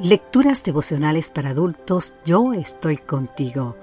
Lecturas 0.00 0.62
devocionales 0.62 1.28
para 1.28 1.50
adultos, 1.50 2.14
yo 2.24 2.52
estoy 2.52 2.98
contigo. 2.98 3.74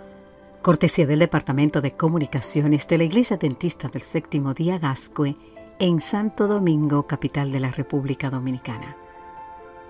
Cortesía 0.62 1.06
del 1.06 1.20
Departamento 1.20 1.82
de 1.82 1.92
Comunicaciones 1.92 2.88
de 2.88 2.98
la 2.98 3.04
Iglesia 3.04 3.36
Dentista 3.36 3.90
del 3.90 4.02
Séptimo 4.02 4.54
Día 4.54 4.78
Gascue 4.78 5.36
en 5.78 6.00
Santo 6.00 6.48
Domingo, 6.48 7.06
capital 7.06 7.52
de 7.52 7.60
la 7.60 7.70
República 7.70 8.30
Dominicana. 8.30 8.96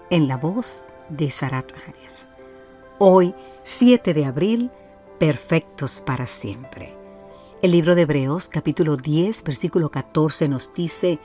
En 0.10 0.28
la 0.28 0.38
voz 0.38 0.84
de 1.10 1.30
Sarat 1.30 1.74
Arias. 1.88 2.28
Hoy, 2.98 3.36
7 3.64 4.16
de 4.16 4.26
abril, 4.26 4.72
perfectos 5.20 6.02
para 6.04 6.26
siempre. 6.26 6.96
El 7.62 7.70
libro 7.70 7.94
de 7.94 8.02
Hebreos, 8.02 8.48
capítulo 8.48 8.98
10, 8.98 9.44
versículo 9.44 9.92
14, 9.92 10.50
nos 10.50 10.74
dice, 10.74 11.20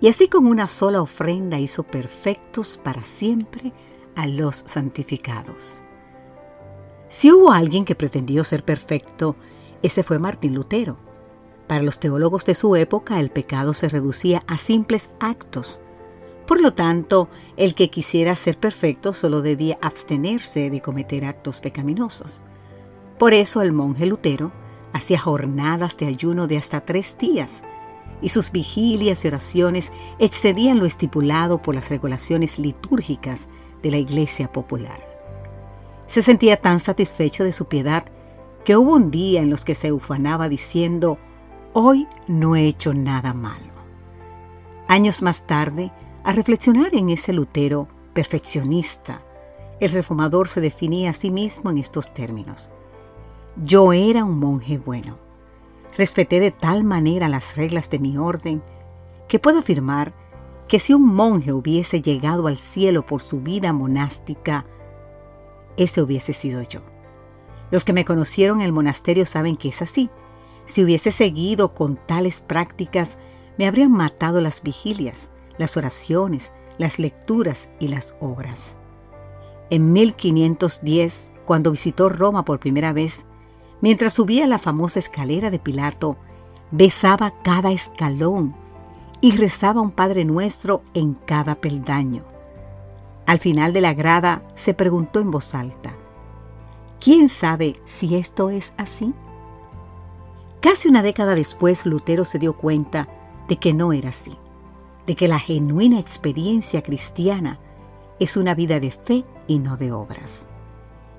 y 0.00 0.08
así 0.08 0.26
con 0.26 0.48
una 0.48 0.66
sola 0.66 1.02
ofrenda 1.02 1.60
hizo 1.60 1.84
perfectos 1.84 2.80
para 2.82 3.04
siempre 3.04 3.72
a 4.16 4.26
los 4.26 4.64
santificados. 4.66 5.80
Si 7.08 7.30
hubo 7.30 7.52
alguien 7.52 7.84
que 7.84 7.94
pretendió 7.94 8.42
ser 8.44 8.64
perfecto, 8.64 9.36
ese 9.82 10.02
fue 10.02 10.18
Martín 10.18 10.54
Lutero. 10.54 10.98
Para 11.66 11.82
los 11.82 12.00
teólogos 12.00 12.44
de 12.44 12.54
su 12.54 12.76
época 12.76 13.20
el 13.20 13.30
pecado 13.30 13.72
se 13.72 13.88
reducía 13.88 14.42
a 14.46 14.58
simples 14.58 15.10
actos. 15.20 15.80
Por 16.46 16.60
lo 16.60 16.74
tanto, 16.74 17.28
el 17.56 17.74
que 17.74 17.88
quisiera 17.88 18.36
ser 18.36 18.58
perfecto 18.58 19.12
solo 19.12 19.40
debía 19.40 19.78
abstenerse 19.80 20.70
de 20.70 20.80
cometer 20.80 21.24
actos 21.24 21.60
pecaminosos. 21.60 22.42
Por 23.18 23.32
eso 23.32 23.62
el 23.62 23.72
monje 23.72 24.06
Lutero 24.06 24.52
hacía 24.92 25.18
jornadas 25.18 25.96
de 25.96 26.06
ayuno 26.06 26.46
de 26.46 26.58
hasta 26.58 26.80
tres 26.80 27.16
días, 27.18 27.62
y 28.20 28.28
sus 28.30 28.52
vigilias 28.52 29.24
y 29.24 29.28
oraciones 29.28 29.92
excedían 30.18 30.78
lo 30.78 30.86
estipulado 30.86 31.62
por 31.62 31.74
las 31.74 31.90
regulaciones 31.90 32.58
litúrgicas 32.58 33.48
de 33.84 33.90
la 33.90 33.98
iglesia 33.98 34.50
popular. 34.50 34.98
Se 36.06 36.22
sentía 36.22 36.56
tan 36.56 36.80
satisfecho 36.80 37.44
de 37.44 37.52
su 37.52 37.66
piedad 37.66 38.06
que 38.64 38.76
hubo 38.76 38.94
un 38.94 39.10
día 39.10 39.42
en 39.42 39.50
los 39.50 39.64
que 39.64 39.74
se 39.74 39.92
ufanaba 39.92 40.48
diciendo, 40.48 41.18
hoy 41.74 42.08
no 42.26 42.56
he 42.56 42.66
hecho 42.66 42.94
nada 42.94 43.34
malo. 43.34 43.74
Años 44.88 45.20
más 45.20 45.46
tarde, 45.46 45.92
a 46.24 46.32
reflexionar 46.32 46.94
en 46.94 47.10
ese 47.10 47.34
Lutero 47.34 47.86
perfeccionista, 48.14 49.20
el 49.80 49.92
reformador 49.92 50.48
se 50.48 50.62
definía 50.62 51.10
a 51.10 51.14
sí 51.14 51.30
mismo 51.30 51.70
en 51.70 51.76
estos 51.76 52.14
términos. 52.14 52.72
Yo 53.62 53.92
era 53.92 54.24
un 54.24 54.38
monje 54.38 54.78
bueno. 54.78 55.18
Respeté 55.98 56.40
de 56.40 56.50
tal 56.50 56.84
manera 56.84 57.28
las 57.28 57.54
reglas 57.54 57.90
de 57.90 57.98
mi 57.98 58.16
orden 58.16 58.62
que 59.28 59.38
puedo 59.38 59.58
afirmar 59.58 60.14
que 60.68 60.78
si 60.78 60.94
un 60.94 61.04
monje 61.06 61.52
hubiese 61.52 62.00
llegado 62.00 62.46
al 62.46 62.58
cielo 62.58 63.04
por 63.04 63.22
su 63.22 63.40
vida 63.40 63.72
monástica, 63.72 64.66
ese 65.76 66.02
hubiese 66.02 66.32
sido 66.32 66.62
yo. 66.62 66.80
Los 67.70 67.84
que 67.84 67.92
me 67.92 68.04
conocieron 68.04 68.60
en 68.60 68.66
el 68.66 68.72
monasterio 68.72 69.26
saben 69.26 69.56
que 69.56 69.68
es 69.68 69.82
así. 69.82 70.10
Si 70.66 70.82
hubiese 70.82 71.10
seguido 71.10 71.74
con 71.74 71.96
tales 71.96 72.40
prácticas, 72.40 73.18
me 73.58 73.66
habrían 73.66 73.92
matado 73.92 74.40
las 74.40 74.62
vigilias, 74.62 75.30
las 75.58 75.76
oraciones, 75.76 76.52
las 76.78 76.98
lecturas 76.98 77.70
y 77.80 77.88
las 77.88 78.14
obras. 78.20 78.76
En 79.70 79.92
1510, 79.92 81.32
cuando 81.44 81.70
visitó 81.70 82.08
Roma 82.08 82.44
por 82.44 82.60
primera 82.60 82.92
vez, 82.92 83.26
mientras 83.80 84.14
subía 84.14 84.46
la 84.46 84.58
famosa 84.58 84.98
escalera 84.98 85.50
de 85.50 85.58
Pilato, 85.58 86.16
besaba 86.70 87.34
cada 87.42 87.72
escalón 87.72 88.54
y 89.24 89.30
rezaba 89.30 89.80
un 89.80 89.90
Padre 89.90 90.26
Nuestro 90.26 90.82
en 90.92 91.14
cada 91.14 91.54
peldaño. 91.54 92.24
Al 93.24 93.38
final 93.38 93.72
de 93.72 93.80
la 93.80 93.94
grada 93.94 94.42
se 94.54 94.74
preguntó 94.74 95.18
en 95.18 95.30
voz 95.30 95.54
alta, 95.54 95.94
¿quién 97.00 97.30
sabe 97.30 97.80
si 97.86 98.16
esto 98.16 98.50
es 98.50 98.74
así? 98.76 99.14
Casi 100.60 100.88
una 100.88 101.02
década 101.02 101.34
después 101.34 101.86
Lutero 101.86 102.26
se 102.26 102.38
dio 102.38 102.52
cuenta 102.52 103.08
de 103.48 103.56
que 103.56 103.72
no 103.72 103.94
era 103.94 104.10
así, 104.10 104.36
de 105.06 105.16
que 105.16 105.26
la 105.26 105.38
genuina 105.38 105.98
experiencia 105.98 106.82
cristiana 106.82 107.58
es 108.20 108.36
una 108.36 108.54
vida 108.54 108.78
de 108.78 108.90
fe 108.90 109.24
y 109.46 109.58
no 109.58 109.78
de 109.78 109.90
obras. 109.90 110.48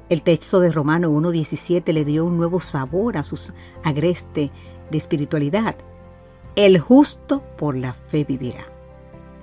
El 0.10 0.22
texto 0.22 0.60
de 0.60 0.72
Romano 0.72 1.10
1.17 1.10 1.92
le 1.92 2.06
dio 2.06 2.24
un 2.24 2.38
nuevo 2.38 2.60
sabor 2.60 3.18
a 3.18 3.24
su 3.24 3.52
agreste 3.84 4.52
de 4.92 4.98
espiritualidad 5.00 5.76
el 6.56 6.80
justo 6.80 7.42
por 7.58 7.76
la 7.76 7.94
fe 7.94 8.24
vivirá. 8.24 8.66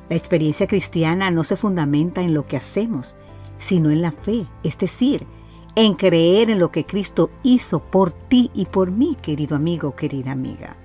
La 0.08 0.16
experiencia 0.16 0.66
cristiana 0.66 1.30
no 1.30 1.44
se 1.44 1.56
fundamenta 1.56 2.22
en 2.22 2.34
lo 2.34 2.46
que 2.46 2.56
hacemos, 2.56 3.16
sino 3.58 3.90
en 3.90 4.02
la 4.02 4.12
fe, 4.12 4.46
es 4.62 4.78
decir, 4.78 5.26
en 5.74 5.94
creer 5.94 6.50
en 6.50 6.58
lo 6.58 6.70
que 6.70 6.84
Cristo 6.84 7.30
hizo 7.42 7.80
por 7.80 8.12
ti 8.12 8.50
y 8.54 8.66
por 8.66 8.90
mí, 8.90 9.16
querido 9.20 9.56
amigo, 9.56 9.94
querida 9.94 10.32
amiga. 10.32 10.76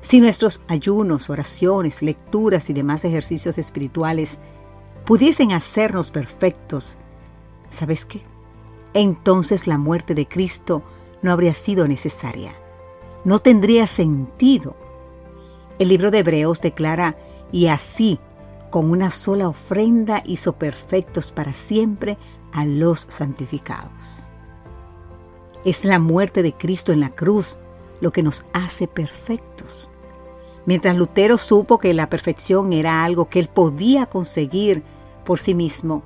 Si 0.00 0.20
nuestros 0.20 0.62
ayunos, 0.68 1.30
oraciones, 1.30 2.02
lecturas 2.02 2.70
y 2.70 2.72
demás 2.72 3.04
ejercicios 3.04 3.58
espirituales 3.58 4.38
pudiesen 5.04 5.52
hacernos 5.52 6.10
perfectos, 6.10 6.98
¿sabes 7.70 8.04
qué? 8.04 8.22
Entonces 8.94 9.66
la 9.66 9.78
muerte 9.78 10.14
de 10.14 10.26
Cristo 10.26 10.82
no 11.22 11.32
habría 11.32 11.54
sido 11.54 11.88
necesaria. 11.88 12.54
No 13.24 13.40
tendría 13.40 13.86
sentido 13.86 14.76
el 15.78 15.88
libro 15.88 16.10
de 16.10 16.20
Hebreos 16.20 16.60
declara, 16.60 17.16
y 17.52 17.68
así, 17.68 18.18
con 18.70 18.90
una 18.90 19.10
sola 19.10 19.48
ofrenda 19.48 20.22
hizo 20.26 20.54
perfectos 20.54 21.30
para 21.30 21.54
siempre 21.54 22.18
a 22.52 22.64
los 22.64 23.06
santificados. 23.08 24.28
Es 25.64 25.84
la 25.84 25.98
muerte 25.98 26.42
de 26.42 26.52
Cristo 26.52 26.92
en 26.92 27.00
la 27.00 27.10
cruz 27.10 27.58
lo 28.00 28.12
que 28.12 28.22
nos 28.22 28.44
hace 28.52 28.86
perfectos. 28.86 29.90
Mientras 30.64 30.96
Lutero 30.96 31.38
supo 31.38 31.78
que 31.78 31.94
la 31.94 32.10
perfección 32.10 32.72
era 32.72 33.04
algo 33.04 33.28
que 33.28 33.38
él 33.38 33.48
podía 33.48 34.06
conseguir 34.06 34.82
por 35.24 35.38
sí 35.38 35.54
mismo, 35.54 36.02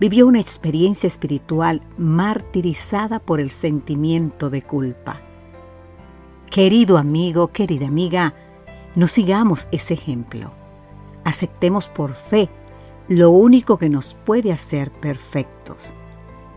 vivió 0.00 0.26
una 0.26 0.40
experiencia 0.40 1.06
espiritual 1.06 1.82
martirizada 1.96 3.18
por 3.18 3.40
el 3.40 3.50
sentimiento 3.50 4.50
de 4.50 4.62
culpa. 4.62 5.20
Querido 6.50 6.96
amigo, 6.96 7.48
querida 7.48 7.86
amiga, 7.86 8.34
no 8.98 9.06
sigamos 9.06 9.68
ese 9.70 9.94
ejemplo. 9.94 10.50
Aceptemos 11.22 11.86
por 11.86 12.14
fe 12.14 12.48
lo 13.06 13.30
único 13.30 13.78
que 13.78 13.88
nos 13.88 14.14
puede 14.26 14.50
hacer 14.52 14.90
perfectos. 14.90 15.94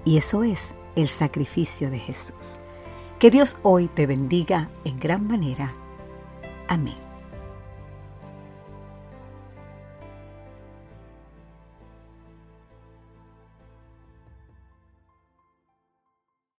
Y 0.05 0.17
eso 0.17 0.43
es 0.43 0.73
el 0.95 1.07
sacrificio 1.07 1.91
de 1.91 1.99
Jesús. 1.99 2.55
Que 3.19 3.29
Dios 3.29 3.59
hoy 3.61 3.89
te 3.89 4.07
bendiga 4.07 4.71
en 4.85 4.99
gran 4.99 5.27
manera. 5.27 5.75
Amén. 6.67 7.00